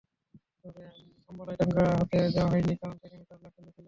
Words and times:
তবে 0.63 0.83
আম্বালায় 1.29 1.57
দাঙ্গা 1.61 1.85
হতে 1.99 2.17
দেওয়া 2.35 2.49
হয়নি, 2.51 2.73
কারণ 2.81 2.95
সেখানে 3.01 3.23
চার 3.29 3.39
লাখ 3.43 3.51
সৈন্য 3.55 3.67
ছিল। 3.67 3.79